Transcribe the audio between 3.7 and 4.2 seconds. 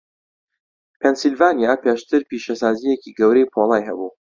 هەبوو.